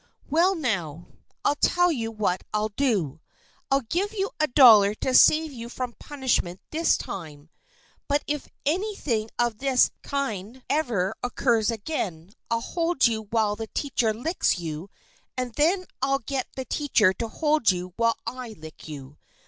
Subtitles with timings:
[0.31, 1.09] "Well, now,
[1.45, 3.21] I'll tell you what I'll do.
[3.69, 7.49] I'll give you a dollar to save you from punishment this time,
[8.07, 14.11] but if anything of this kind ever occurs again I'll hold you while the teacher
[14.11, 14.89] licks you
[15.37, 19.19] and then I'll get the teacher to hold you while I lick you.